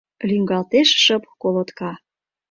[0.27, 1.91] Лӱҥгалтеш шып колотка.